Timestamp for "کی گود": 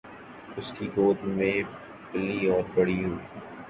0.77-1.17